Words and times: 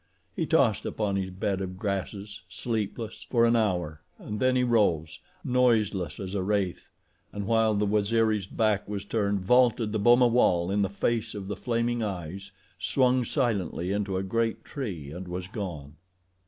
He 0.35 0.47
tossed 0.47 0.83
upon 0.83 1.15
his 1.15 1.29
bed 1.29 1.61
of 1.61 1.77
grasses, 1.77 2.41
sleepless, 2.49 3.23
for 3.25 3.45
an 3.45 3.55
hour 3.55 4.01
and 4.17 4.39
then 4.39 4.55
he 4.55 4.63
rose, 4.63 5.19
noiseless 5.43 6.19
as 6.19 6.33
a 6.33 6.41
wraith, 6.41 6.89
and 7.31 7.45
while 7.45 7.75
the 7.75 7.85
Waziri's 7.85 8.47
back 8.47 8.89
was 8.89 9.05
turned, 9.05 9.41
vaulted 9.41 9.91
the 9.91 9.99
boma 9.99 10.25
wall 10.25 10.71
in 10.71 10.81
the 10.81 10.89
face 10.89 11.35
of 11.35 11.47
the 11.47 11.55
flaming 11.55 12.01
eyes, 12.01 12.49
swung 12.79 13.23
silently 13.23 13.91
into 13.91 14.17
a 14.17 14.23
great 14.23 14.65
tree 14.65 15.11
and 15.11 15.27
was 15.27 15.47
gone. 15.47 15.93